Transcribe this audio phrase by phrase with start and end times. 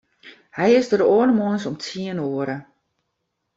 [0.57, 2.57] Hy is der de oare moarns om tsien oere.